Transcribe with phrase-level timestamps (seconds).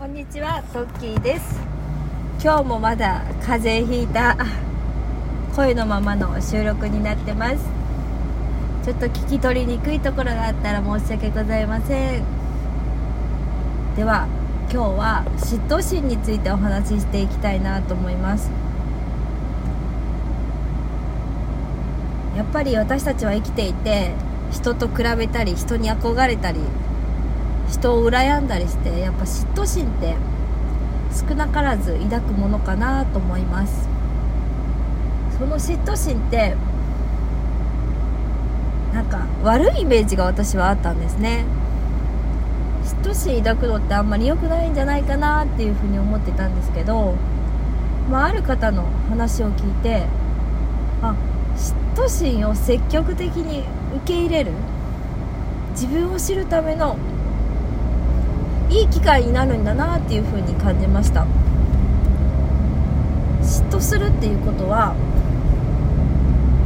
[0.00, 1.60] こんにちはトッキーです。
[2.42, 4.34] 今日もまだ風邪ひいた
[5.54, 7.58] 声のままの収録になってます。
[8.82, 12.24] ちょっと聞き取りにくいところがあったら申し訳ございません。
[13.94, 14.26] では
[14.72, 18.50] 今日は嫉妬心についてお話ししていきたいなと思います。
[22.38, 24.12] やっぱり私たちは生きていて
[24.50, 26.60] 人と比べたり人に憧れたり
[27.70, 30.16] 人を羨んだりしてやっぱ嫉妬心って
[31.28, 33.88] 少なからず抱くものかなと思います。
[35.38, 36.54] その嫉妬心って
[38.92, 41.44] なんか悪いイメージが私はあったんですね。
[42.84, 47.14] 嫉妬心抱くのってあんまり良くないんじゃないかなっていうふうに思ってたんですけど、
[48.10, 50.06] まあ、ある方の話を聞いて
[51.02, 51.14] あ
[51.56, 53.64] 嫉妬心を積極的に
[53.96, 54.52] 受け入れる。
[55.72, 56.96] 自分を知るための
[58.70, 61.26] いい機会になるんだなっていう風に感じました。
[63.42, 64.94] 嫉妬するっていうことは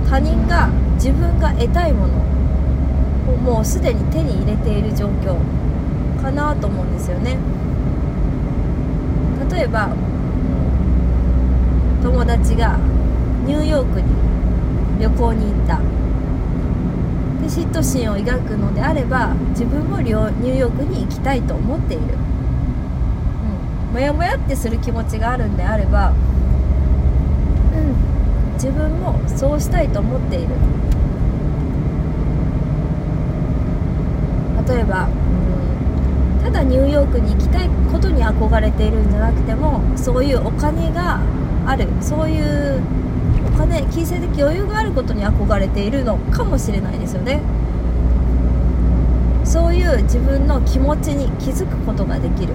[0.09, 2.15] 他人が自分が得たいもの
[3.33, 5.37] をもうすでに手に入れている状況
[6.21, 7.39] かなと思うんですよね。
[9.51, 9.89] 例えば
[12.03, 12.77] 友達が
[13.47, 14.07] ニューヨークに
[15.01, 15.81] 旅行に行った。
[17.45, 26.13] で嫉妬心を抱くのであれば自分もニューヨークに行きたいと思っている、うん、もやもやってする気持ちがあるんであれば、う
[27.77, 30.55] ん、自分もそうしたいと思っている。
[34.67, 35.11] 例えば、
[36.43, 41.21] ただニューヨークに行きたいことに憧れているんじゃなくてもそういうお金が
[41.67, 41.87] ある。
[42.01, 42.81] そういう
[43.47, 47.41] お金金銭的余裕があることに憧れているのかもしれないですよね。
[49.45, 52.55] そういう自分の気持ちに気づくことができる。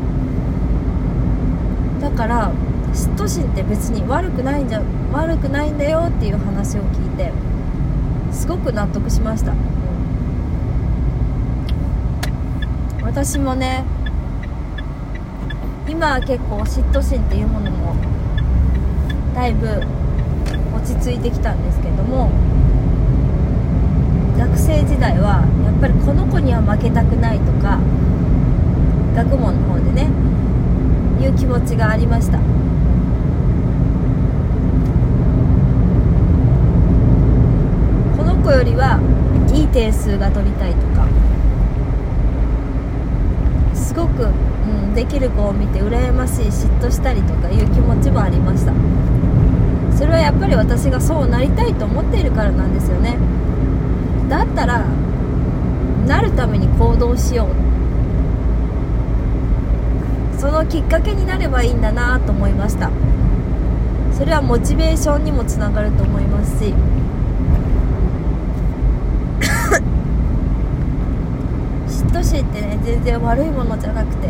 [2.02, 2.52] だから
[2.94, 4.82] 嫉妬心って別に悪くないんじゃ
[5.14, 7.32] 悪くないんだよっていう話を聞いて
[8.32, 9.54] すごく納得しました。
[13.04, 13.84] 私もね
[15.88, 17.96] 今は結構嫉妬心っていうものも
[19.34, 19.82] だいぶ
[20.90, 22.32] 落ち着いてきたんですけども
[24.38, 27.80] 学生時代はやっぱりこの子には負けたくないとか
[29.16, 30.10] 学問の方でね
[31.22, 32.40] いう気持ちがありました。
[32.40, 32.44] こ
[38.24, 39.00] の子よりは
[39.54, 41.06] いい点数が取りたいとか
[43.76, 48.74] すごく、うん、できる子を見て羨ましい嫉妬したりとかいう気持ちもありました。
[50.00, 53.18] それはやっぱり私がそうなりたいと思っているからなんですよね。
[54.30, 54.86] だったら
[56.08, 57.50] なるために行動しよう。
[60.40, 62.92] そのきっかけになればいいんだなと思いました。
[64.14, 66.74] それはモチベーションにもつながると思いますし。
[71.90, 74.30] 嫉妬心ってね全然悪いものじゃなくて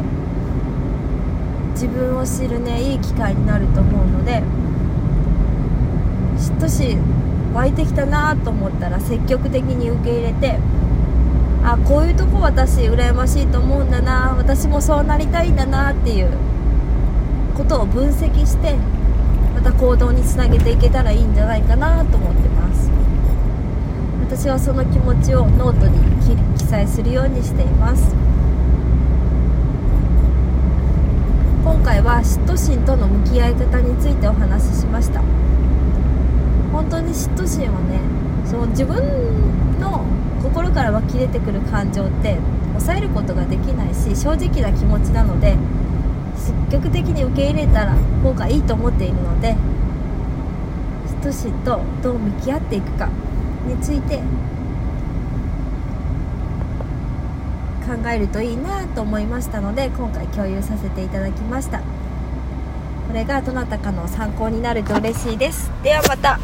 [1.73, 4.41] 自分を知るねいい機会になると思うので
[6.49, 6.99] 嫉妬心
[7.53, 10.59] 湧いてきたなと思ったら積極的に受け入れて
[11.63, 16.31] あこういうとこ私羨ましいと思うんだな私もそうなりたいんだなっていう
[17.55, 18.75] ことを分析して
[19.53, 22.89] また行動につなげていけたらいいんじゃないかなと思ってます。
[24.21, 25.99] 私はその気持ちをノートに
[26.57, 28.15] 記載するようにしています。
[31.63, 34.88] 今回は嫉妬心との向き合い方についてお話ししました本
[37.57, 37.99] はね
[38.45, 40.05] その自分の
[40.41, 42.37] 心から湧き出てくる感情って
[42.73, 45.57] 抑えることができないし正直な気持ちなので
[46.35, 49.55] 積極的に受け入れたら方がいいと思っているので
[51.07, 53.09] 嫉妬心とどう向き合っていくか
[53.67, 54.19] について
[57.85, 61.79] 考えるといいなと思いましたので今回共有させていただきました。
[61.79, 65.71] これがどなたかの参考になると嬉しいです。
[65.81, 66.39] ではまた。